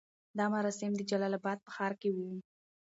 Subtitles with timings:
[0.37, 2.29] دا مراسم د جلال اباد په ښار کې وو.